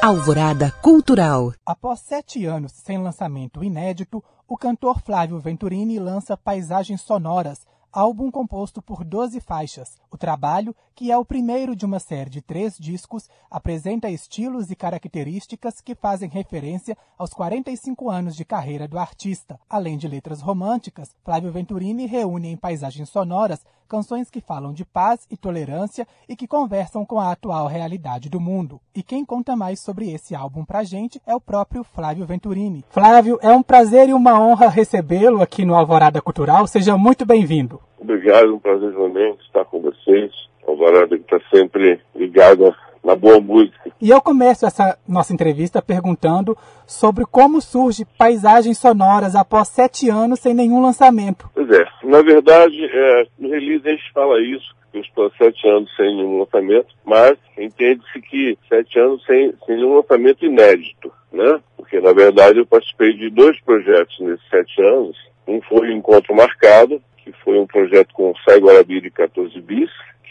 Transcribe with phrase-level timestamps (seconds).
[0.00, 1.52] Alvorada Cultural.
[1.66, 8.80] Após sete anos sem lançamento inédito, o cantor Flávio Venturini lança Paisagens Sonoras, álbum composto
[8.80, 9.96] por 12 faixas.
[10.10, 14.76] O trabalho, que é o primeiro de uma série de três discos, apresenta estilos e
[14.76, 19.60] características que fazem referência aos 45 anos de carreira do artista.
[19.68, 25.26] Além de letras românticas, Flávio Venturini reúne em Paisagens Sonoras canções que falam de paz
[25.30, 28.80] e tolerância e que conversam com a atual realidade do mundo.
[28.94, 32.84] E quem conta mais sobre esse álbum pra gente é o próprio Flávio Venturini.
[32.90, 36.66] Flávio, é um prazer e uma honra recebê-lo aqui no Alvorada Cultural.
[36.66, 37.87] Seja muito bem-vindo.
[38.00, 40.32] Obrigado, um prazer também estar com vocês.
[40.66, 43.90] Alvorada que está sempre ligada na boa música.
[44.00, 46.56] E eu começo essa nossa entrevista perguntando
[46.86, 51.48] sobre como surge Paisagens Sonoras após sete anos sem nenhum lançamento.
[51.54, 55.66] Pois é, na verdade, é, no release a gente fala isso, eu estou há sete
[55.68, 61.60] anos sem nenhum lançamento, mas entende-se que sete anos sem, sem nenhum lançamento inédito, né?
[61.76, 65.16] Porque, na verdade, eu participei de dois projetos nesses sete anos.
[65.46, 67.00] Um foi o Encontro Marcado,
[67.32, 69.90] que foi um projeto com Sai Guarabira e 14 Bis,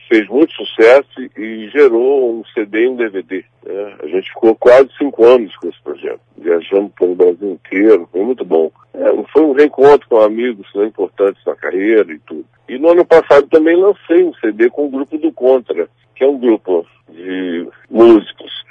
[0.09, 3.43] fez muito sucesso e gerou um CD e um DVD.
[3.65, 3.95] Né?
[4.01, 8.45] A gente ficou quase cinco anos com esse projeto, viajando pelo Brasil inteiro, foi muito
[8.45, 8.71] bom.
[8.93, 12.45] É, foi um reencontro com amigos né, importantes na carreira e tudo.
[12.69, 16.27] E no ano passado também lancei um CD com o grupo do Contra, que é
[16.27, 18.65] um grupo de músicos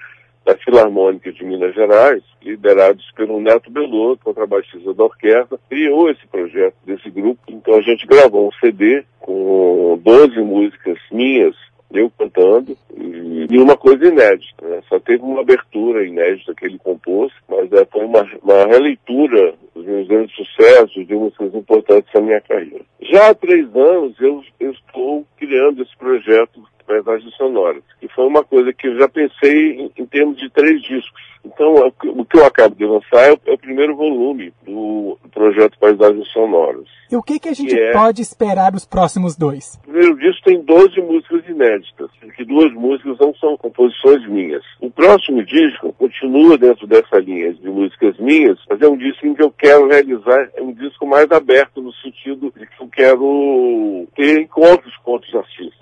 [0.46, 6.76] da Filarmônica de Minas Gerais, liderados pelo Neto Belotto, contrabaixista da orquestra, criou esse projeto
[6.86, 7.40] desse grupo.
[7.48, 11.56] Então a gente gravou um CD com 12 músicas minhas,
[11.92, 14.64] eu cantando, e, uma coisa inédita.
[14.64, 14.80] Né?
[14.88, 19.84] Só teve uma abertura inédita que ele compôs, mas é, foi uma, uma releitura dos
[19.84, 22.84] meus grandes sucessos, de músicas importantes da minha carreira.
[23.00, 27.82] Já há três anos eu, eu estou criando esse projeto paisagens sonoras,
[28.16, 31.26] foi uma coisa que eu já pensei em, em termos de três discos.
[31.44, 35.28] Então, o que eu acabo de lançar é o, é o primeiro volume do, do,
[35.28, 36.88] projeto Paisagens Sonoras.
[37.10, 37.92] E o que, que a gente que é...
[37.92, 39.76] pode esperar dos próximos dois?
[39.76, 44.64] O primeiro disco tem 12 músicas inéditas, que duas músicas não são composições minhas.
[44.80, 49.34] O próximo disco continua dentro dessa linha de músicas minhas, mas é um disco em
[49.34, 54.08] que eu quero realizar, é um disco mais aberto no sentido de que eu quero
[54.16, 55.75] ter encontros com outros artistas.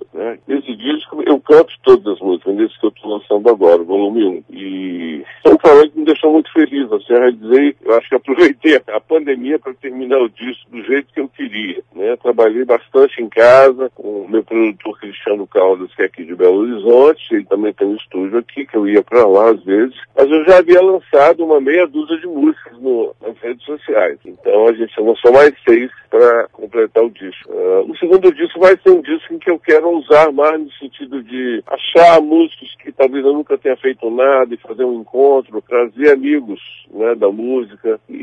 [4.12, 4.44] 2001.
[4.50, 6.90] E foi um trabalho que me deixou muito feliz.
[6.92, 11.12] Assim, eu dizer, eu acho que aproveitei a pandemia para terminar o disco do jeito
[11.12, 11.82] que eu queria.
[11.94, 12.16] Né?
[12.16, 16.58] Trabalhei bastante em casa com o meu produtor Cristiano Caldas, que é aqui de Belo
[16.58, 17.34] Horizonte.
[17.34, 19.94] Ele também tem um estúdio aqui, que eu ia para lá às vezes.
[20.16, 24.18] Mas eu já havia lançado uma meia dúzia de músicas no, nas redes sociais.
[24.24, 27.50] Então a gente lançou mais seis para completar o disco.
[27.50, 30.70] Uh, o segundo disco vai ser um disco em que eu quero usar mais no
[30.74, 35.60] sentido de achar músicos que talvez eu nunca tenha feito nada e fazer um encontro,
[35.62, 36.60] trazer amigos
[36.92, 38.14] né, da música e,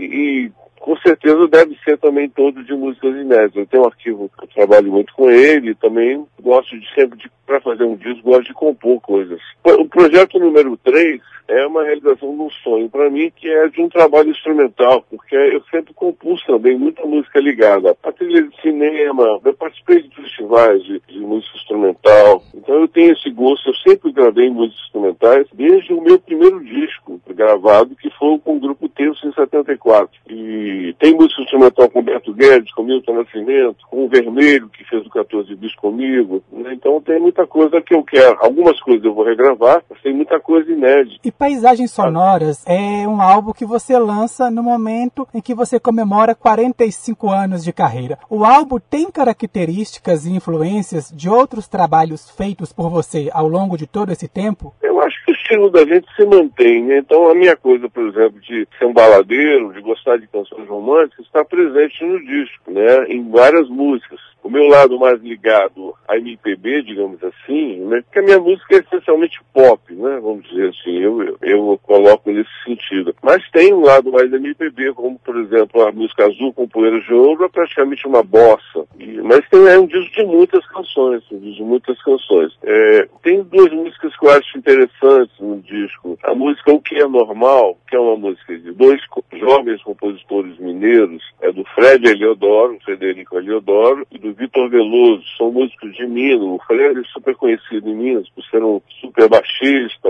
[0.46, 0.52] e
[0.82, 3.56] com certeza deve ser também todo de músicas inéditas.
[3.56, 7.62] Eu tenho um arquivo que eu trabalho muito com ele, também gosto de sempre, para
[7.62, 9.40] fazer um disco, gosto de compor coisas.
[9.64, 13.82] O projeto número 3 é uma realização de um sonho para mim, que é de
[13.82, 19.40] um trabalho instrumental, porque eu sempre compus também muita música ligada a trilha de cinema,
[19.44, 24.12] eu participei de festivais de, de, música instrumental, então eu tenho esse gosto, eu sempre
[24.12, 29.28] gravei músicas instrumentais, desde o meu primeiro disco gravado, que foi com o grupo Terço
[29.28, 30.20] em 74.
[30.30, 35.06] E tem música instrumental com Beto Guedes, com Milton Nascimento, com o Vermelho, que fez
[35.06, 36.74] o 14 bis comigo, né?
[36.74, 38.38] então tem muita coisa que eu quero.
[38.40, 41.20] Algumas coisas eu vou regravar, mas tem muita coisa inédita.
[41.24, 46.36] E Paisagens Sonoras é um álbum que você lança no momento em que você comemora
[46.36, 48.18] 45 anos de carreira.
[48.30, 53.88] O álbum tem características e influências de outros trabalhos feitos por você ao longo de
[53.88, 54.74] todo esse tempo?
[54.82, 55.21] Eu acho o
[55.52, 56.84] estilo da gente se mantém.
[56.84, 56.98] Né?
[57.00, 61.26] Então a minha coisa, por exemplo, de ser um baladeiro, de gostar de canções românticas,
[61.26, 63.06] está presente no disco, né?
[63.08, 68.02] em várias músicas o meu lado mais ligado à MPB, digamos assim, né?
[68.02, 70.20] Porque a minha música é essencialmente pop, né?
[70.22, 73.16] Vamos dizer assim, eu, eu, eu coloco nesse sentido.
[73.22, 77.14] Mas tem um lado mais MPB, como por exemplo a música Azul com Poeira de
[77.14, 78.86] Ouro, é praticamente uma bossa.
[79.00, 82.58] E, mas tem é um disco de muitas canções, um disco de muitas canções.
[82.64, 86.18] É, tem duas músicas que eu acho interessantes no disco.
[86.24, 89.02] A música O Que É Normal, que é uma música de dois
[89.42, 95.96] jovens compositores mineiros, é do Fred Eliodoro, Frederico Eliodoro, e do Vitor Veloso, são músicos
[95.96, 96.44] de Minas.
[96.44, 100.10] O Fred é super conhecido em Minas por ser um super baixista.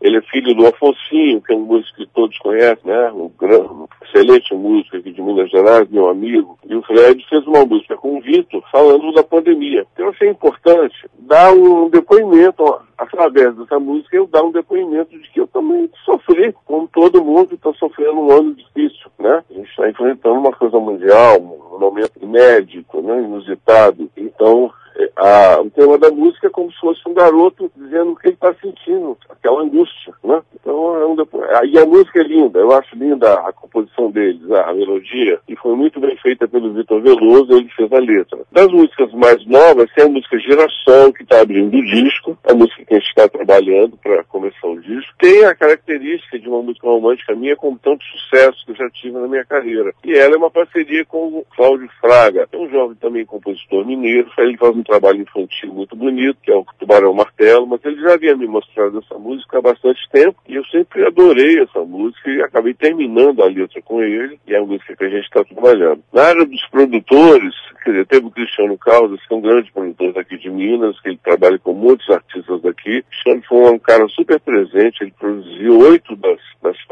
[0.00, 3.10] Ele é filho do Afonsinho, que é um músico que todos conhecem, né?
[3.12, 3.68] O grande
[4.12, 8.18] excelente músico aqui de Minas Gerais, meu amigo, e o Fred fez uma música com
[8.18, 9.86] o Vitor falando da pandemia.
[9.94, 12.62] Então, achei importante dar um depoimento,
[12.98, 17.54] através dessa música, eu dar um depoimento de que eu também sofri, como todo mundo
[17.54, 19.42] está sofrendo um ano difícil, né?
[19.50, 23.22] A gente está enfrentando uma coisa mundial, um momento inédito, né?
[23.22, 24.10] inusitado.
[24.16, 24.70] Então,
[25.16, 28.34] a, o tema da música é como se fosse um garoto dizendo o que ele
[28.34, 30.42] está sentindo, aquela angústia, né?
[30.54, 31.16] Então, é um,
[31.64, 35.74] e a música é linda, eu acho linda a composição deles, a, melodia, e foi
[35.74, 38.38] muito bem feita pelo Vitor Veloso, ele fez a letra.
[38.50, 42.84] Das músicas mais novas, tem a música Girassol, que está abrindo o disco, a música
[42.84, 45.12] que a gente está trabalhando para começar o disco.
[45.18, 49.18] Tem a característica de uma música romântica minha com tanto sucesso que eu já tive
[49.18, 49.92] na minha carreira.
[50.04, 54.30] E ela é uma parceria com o Cláudio Fraga, é um jovem também compositor mineiro,
[54.38, 58.14] ele faz um trabalho infantil muito bonito, que é o Tubarão Martelo, mas ele já
[58.14, 62.42] havia me mostrado essa música há bastante tempo e eu sempre adorei essa música e
[62.42, 66.02] acabei terminando a letra com ele, e é a música que a gente está trabalhando.
[66.12, 70.12] Na área dos produtores, quer dizer, teve o Cristiano Caldas, que é um grande produtor
[70.12, 73.02] daqui de Minas, que ele trabalha com muitos artistas daqui.
[73.02, 76.40] Cristiano foi um cara super presente, ele produziu oito das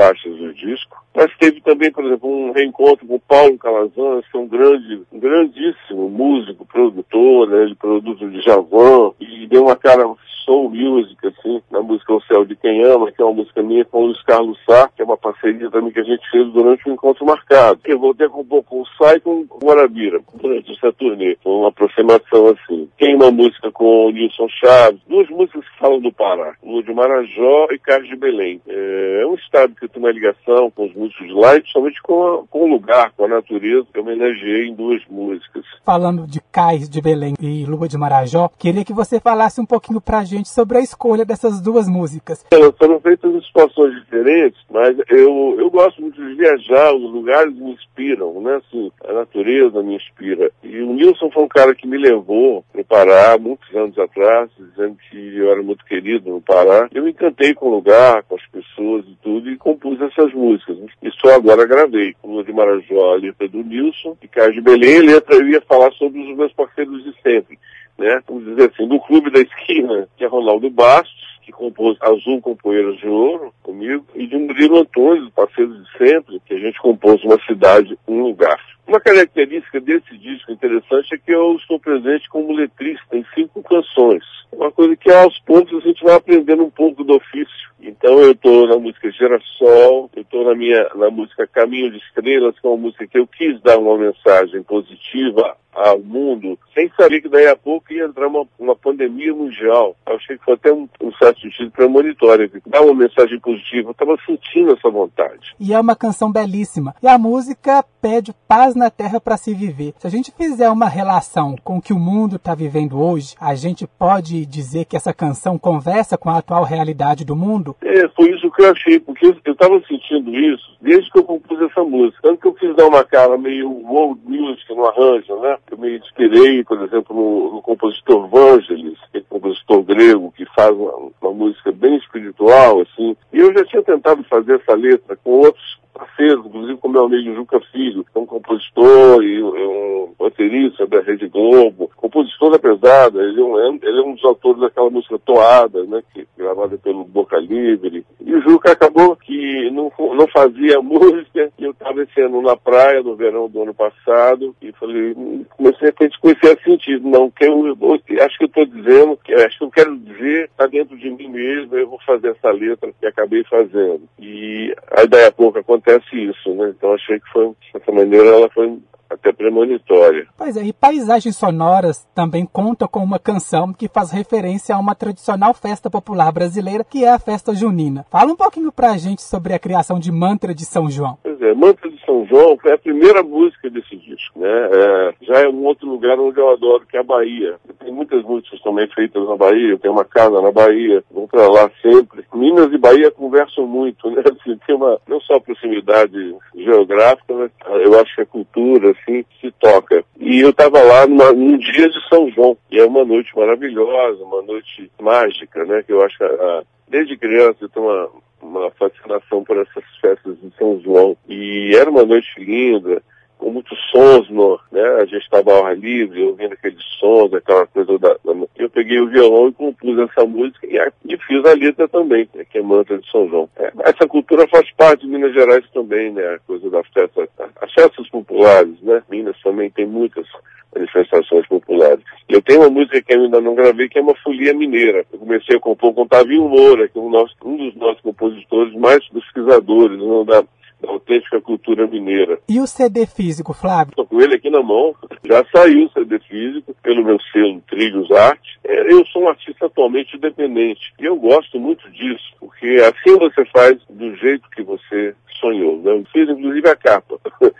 [0.00, 0.96] faixas do disco.
[1.14, 5.02] Mas teve também, por exemplo, um reencontro com o Paulo Calazans, que é um grande,
[5.12, 7.64] um grandíssimo músico, produtor, né?
[7.64, 10.08] ele produz o Djavan, e deu uma cara
[10.50, 13.84] soul music, assim, na música O Céu de Quem Ama, que é uma música minha
[13.84, 16.88] com o Luiz Carlos Sá, que é uma parceria também que a gente fez durante
[16.88, 17.78] um encontro marcado.
[17.84, 21.38] Eu voltei a compor com o Sá e com o Guarabira, durante essa turnê.
[21.44, 22.88] Uma aproximação assim.
[22.98, 26.92] Tem uma música com o Nilson Chaves, duas músicas que falam do Pará, Lua de
[26.92, 28.60] Marajó e Carlos de Belém.
[28.66, 32.02] É, é um estado que tem uma ligação com os músicos de lá e principalmente
[32.02, 35.64] com, a, com o lugar, com a natureza, que eu homenageei em duas músicas.
[35.84, 40.00] Falando de Cais de Belém e Lua de Marajó, queria que você falasse um pouquinho
[40.00, 42.44] pra gente sobre a escolha dessas duas músicas.
[42.78, 47.72] Foram feitas em situações diferentes, mas eu, eu gosto muito de viajar, os lugares me
[47.72, 48.56] inspiram, né?
[48.56, 50.50] Assim, a natureza me inspira.
[50.62, 54.50] E o Nilson foi um cara que me levou para o Pará, muitos anos atrás,
[54.58, 56.88] dizendo que eu era muito querido no Pará.
[56.92, 60.78] Eu me encantei com o lugar, com as pessoas e tudo, e compus essas músicas.
[61.02, 62.14] E só agora gravei.
[62.24, 65.60] Lua de Marajó, a letra do Nilson, e Carlos de Belém, a letra eu ia
[65.62, 67.58] falar sobre os meus parceiros de sempre
[68.00, 72.40] né, vamos dizer assim, do clube da esquina, que é Ronaldo Bastos, que compôs Azul
[72.40, 72.56] com
[72.96, 77.38] de Ouro comigo, e de Murilo Antônio, parceiro de sempre, que a gente compôs uma
[77.46, 78.58] cidade, um lugar.
[78.86, 84.24] Uma característica desse disco interessante é que eu estou presente como letrista em cinco canções.
[84.50, 87.70] Uma coisa que aos poucos a gente vai aprendendo um pouco do ofício.
[87.80, 92.58] Então eu estou na música Girassol, eu estou na minha na música Caminho de Estrelas,
[92.58, 95.56] que é uma música que eu quis dar uma mensagem positiva
[95.88, 99.96] ao mundo, sem saber que daí a pouco ia entrar uma, uma pandemia mundial.
[100.06, 103.88] Eu achei que foi até um, um certo sentido premonitório, dar uma mensagem positiva.
[103.88, 105.54] Eu estava sentindo essa vontade.
[105.58, 106.94] E é uma canção belíssima.
[107.02, 109.94] E a música pede paz na terra para se viver.
[109.98, 113.54] Se a gente fizer uma relação com o que o mundo está vivendo hoje, a
[113.54, 117.76] gente pode dizer que essa canção conversa com a atual realidade do mundo?
[117.82, 121.60] É, foi isso que eu achei, porque eu estava sentindo isso desde que eu compus
[121.60, 122.20] essa música.
[122.22, 125.58] Tanto que eu fiz dar uma cara meio world music no arranjo, né?
[125.70, 130.70] Eu me inspirei, por exemplo, no, no compositor Vangelis, que um compositor grego que faz
[130.70, 133.16] uma, uma música bem espiritual, assim.
[133.32, 137.34] E eu já tinha tentado fazer essa letra com outros parceiros, inclusive com meu amigo
[137.34, 143.22] Juca Filho, que é um compositor e um roteirista da Rede Globo, compositor da pesada,
[143.22, 147.04] ele é, um, ele é um dos autores daquela música Toada, né, que gravada pelo
[147.04, 148.04] Boca Livre.
[148.20, 153.02] E o Juca acabou que não, não fazia música, eu estava esse ano na praia,
[153.02, 155.14] no verão do ano passado, e falei,
[155.56, 159.34] comecei a conhecer a sentido, não, que eu, eu acho que eu estou dizendo, que
[159.34, 162.92] acho que eu quero dizer, está dentro de mim mesmo, eu vou fazer essa letra
[162.98, 164.02] que acabei fazendo.
[164.18, 166.72] E aí daí a pouco acontece isso, né?
[166.76, 168.78] Então achei que foi, dessa maneira, ela foi
[169.20, 170.26] até premonitória.
[170.36, 174.94] Pois é, e Paisagens Sonoras também conta com uma canção que faz referência a uma
[174.94, 178.04] tradicional festa popular brasileira, que é a festa junina.
[178.10, 181.18] Fala um pouquinho pra gente sobre a criação de Mantra de São João.
[181.22, 184.48] Pois é, Mantra de São João foi a primeira música desse disco, né?
[184.48, 187.56] É, já é um outro lugar onde eu adoro, que é a Bahia.
[187.78, 191.48] Tem muitas músicas também feitas na Bahia, eu tenho uma casa na Bahia, vou pra
[191.48, 192.24] lá sempre.
[192.34, 194.22] Minas e Bahia conversam muito, né?
[194.40, 197.50] Assim, tem uma, não só proximidade geográfica, mas
[197.82, 200.04] eu acho que a cultura, assim, se toca.
[200.18, 204.22] E eu estava lá numa, num dia de São João, e é uma noite maravilhosa,
[204.22, 205.82] uma noite mágica, né?
[205.82, 208.08] Que eu acho que a, desde criança eu tenho uma,
[208.42, 211.16] uma fascinação por essas festas de São João.
[211.28, 213.02] E era uma noite linda,
[213.50, 214.82] com com muitos sons, no, né?
[215.00, 218.16] A gente estava ao ar livre, ouvindo aqueles sons, aquela coisa da.
[218.56, 220.78] Eu peguei o violão e compus essa música e,
[221.12, 222.44] e fiz a letra também, né?
[222.50, 223.48] que é Manta de São João.
[223.56, 226.22] É, essa cultura faz parte de Minas Gerais também, né?
[226.34, 227.28] A coisa das festas,
[227.60, 229.02] as festas populares, né?
[229.10, 230.26] Minas também tem muitas
[230.72, 232.04] manifestações populares.
[232.28, 235.04] Eu tenho uma música que ainda não gravei, que é uma folia mineira.
[235.12, 238.72] Eu comecei a compor com Tavinho Moura, que é um, nosso, um dos nossos compositores
[238.74, 240.44] mais pesquisadores não, da,
[240.80, 242.38] da autêntica cultura mineira.
[242.48, 243.90] E o CD físico, Flávio?
[243.90, 244.94] Estou com ele aqui na mão.
[245.24, 248.58] Já saiu o CD físico pelo meu selo Trilhos Arte.
[248.64, 253.44] É, eu sou um artista atualmente independente e eu gosto muito disso, porque assim você
[253.46, 255.78] faz do jeito que você sonhou.
[255.78, 255.92] Né?
[255.92, 257.18] Eu fiz inclusive a capa.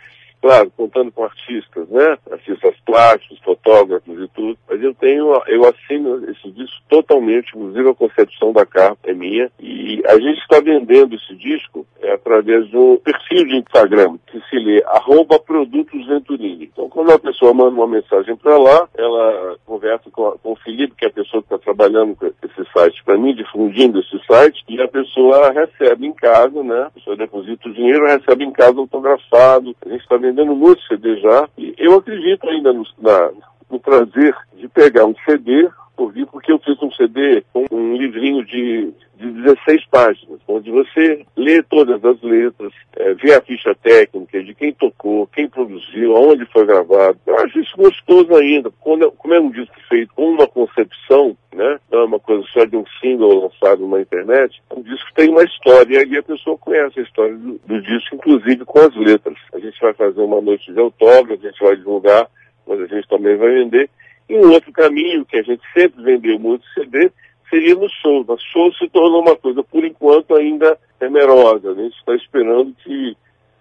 [0.41, 2.17] claro, contando com artistas, né?
[2.31, 4.57] Artistas plásticos, fotógrafos e tudo.
[4.67, 9.51] Mas eu tenho, eu assino esse disco totalmente, inclusive a concepção da capa é minha.
[9.59, 14.57] E a gente está vendendo esse disco é, através um perfil de Instagram, que se
[14.57, 16.69] lê arroba produtos Venturini.
[16.71, 20.95] Então, quando a pessoa manda uma mensagem para lá, ela conversa com, com, o Felipe,
[20.97, 24.63] que é a pessoa que está trabalhando com esse site para mim, difundindo esse site,
[24.67, 26.83] e a pessoa recebe em casa, né?
[26.83, 29.75] A pessoa deposita o dinheiro, recebe em casa autografado.
[29.85, 31.49] A gente está vendendo muito CD já.
[31.57, 33.31] E eu acredito ainda no, na,
[33.69, 38.43] no prazer de pegar um CD, ouvir, porque eu fiz um CD com um livrinho
[38.45, 44.43] de, de 16 páginas, onde você lê todas as letras, é, vê a ficha técnica
[44.43, 47.19] de quem tocou, quem produziu, aonde foi gravado.
[47.27, 48.71] Eu acho isso gostoso ainda.
[48.79, 51.79] Quando, como é um disco feito com uma concepção, né?
[51.91, 54.61] Não é uma coisa só de um single lançado na internet.
[54.75, 58.65] Um disco tem uma história e a pessoa conhece a história do, do disco, inclusive
[58.65, 59.37] com as letras.
[59.53, 62.27] A gente vai fazer uma noite de autógrafo, a gente vai divulgar,
[62.65, 63.89] mas a gente também vai vender.
[64.27, 67.11] E um outro caminho que a gente sempre vendeu muito CD
[67.51, 68.25] seria no show.
[68.27, 71.71] O show se tornou uma coisa, por enquanto, ainda temerosa.
[71.71, 73.15] A gente está esperando que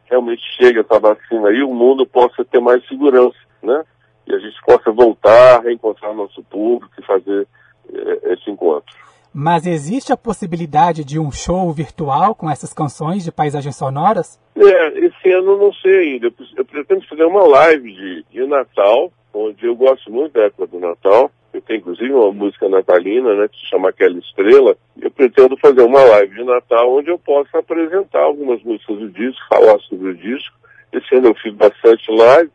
[0.04, 3.82] realmente chegue essa vacina e o mundo possa ter mais segurança, né?
[4.26, 7.46] E a gente possa voltar, reencontrar nosso público e fazer
[7.92, 8.94] é, esse encontro.
[9.32, 14.40] Mas existe a possibilidade de um show virtual com essas canções de paisagens sonoras?
[14.56, 16.32] É, esse ano não sei ainda.
[16.56, 20.80] Eu pretendo fazer uma live de, de Natal, onde eu gosto muito da época do
[20.80, 21.30] Natal.
[21.62, 24.76] Tenho inclusive uma música natalina, né, que se chama Aquela Estrela.
[25.00, 29.40] Eu pretendo fazer uma live de Natal onde eu possa apresentar algumas músicas do disco,
[29.48, 30.56] falar sobre o disco.
[30.92, 32.50] Esse ano eu fiz bastante live,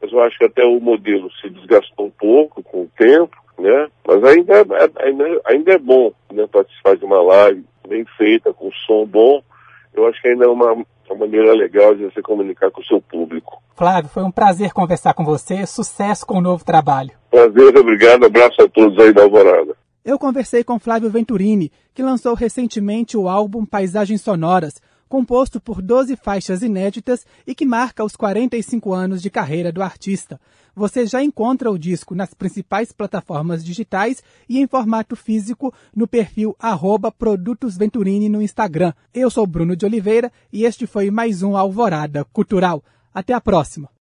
[0.00, 3.88] mas eu acho que até o modelo se desgastou um pouco com o tempo né?
[4.06, 8.70] Mas ainda, é, ainda, ainda é bom né, participar de uma live bem feita, com
[8.86, 9.42] som bom.
[9.92, 13.00] Eu acho que ainda é uma, uma maneira legal de você comunicar com o seu
[13.00, 13.62] público.
[13.76, 15.66] Flávio, foi um prazer conversar com você.
[15.66, 17.10] Sucesso com o novo trabalho.
[17.30, 18.26] Prazer, obrigado.
[18.26, 19.76] Abraço a todos aí da Alvorada.
[20.04, 26.16] Eu conversei com Flávio Venturini, que lançou recentemente o álbum Paisagens Sonoras, composto por 12
[26.16, 30.40] faixas inéditas e que marca os 45 anos de carreira do artista.
[30.78, 36.54] Você já encontra o disco nas principais plataformas digitais e em formato físico no perfil
[36.56, 38.92] arroba Produtos Venturini no Instagram.
[39.12, 42.80] Eu sou Bruno de Oliveira e este foi mais um Alvorada Cultural.
[43.12, 43.88] Até a próxima!